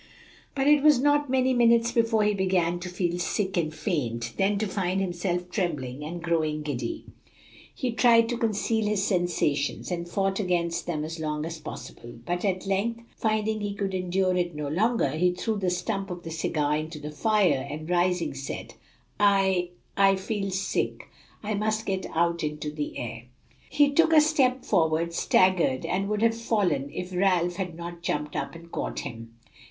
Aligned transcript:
But 0.55 0.65
it 0.67 0.81
was 0.81 0.99
not 0.99 1.29
many 1.29 1.53
minutes 1.53 1.91
before 1.91 2.23
he 2.23 2.33
began 2.33 2.79
to 2.79 2.89
feel 2.89 3.19
sick 3.19 3.55
and 3.55 3.71
faint, 3.71 4.33
then 4.35 4.57
to 4.57 4.65
find 4.65 4.99
himself 4.99 5.51
trembling 5.51 6.03
and 6.03 6.23
growing 6.23 6.63
giddy. 6.63 7.05
He 7.75 7.91
tried 7.91 8.27
to 8.29 8.37
conceal 8.39 8.87
his 8.87 9.03
sensations, 9.03 9.91
and 9.91 10.09
fought 10.09 10.39
against 10.39 10.87
them 10.87 11.03
as 11.03 11.19
long 11.19 11.45
as 11.45 11.59
possible. 11.59 12.15
But 12.25 12.43
at 12.43 12.65
length, 12.65 13.01
finding 13.15 13.61
he 13.61 13.75
could 13.75 13.93
endure 13.93 14.35
it 14.35 14.55
no 14.55 14.69
longer, 14.69 15.11
he 15.11 15.33
threw 15.33 15.57
the 15.59 15.69
stump 15.69 16.09
of 16.09 16.23
the 16.23 16.31
cigar 16.31 16.75
into 16.77 16.97
the 16.97 17.11
fire, 17.11 17.67
and 17.69 17.87
rising, 17.87 18.33
said, 18.33 18.73
"I 19.19 19.69
I 19.95 20.15
feel 20.15 20.49
sick. 20.49 21.09
I 21.43 21.53
must 21.53 21.85
get 21.85 22.07
out 22.15 22.43
into 22.43 22.71
the 22.71 22.97
air." 22.97 23.25
He 23.69 23.91
took 23.91 24.13
a 24.13 24.21
step 24.21 24.65
forward, 24.65 25.13
staggered, 25.13 25.85
and 25.85 26.09
would 26.09 26.23
have 26.23 26.35
fallen, 26.35 26.89
if 26.91 27.13
Ralph 27.13 27.57
had 27.57 27.75
not 27.75 28.01
jumped 28.01 28.35
up 28.35 28.55
and 28.55 28.71
caught 28.71 29.01
him. 29.01 29.35